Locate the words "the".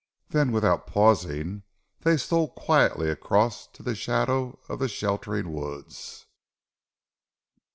3.83-3.93, 4.79-4.87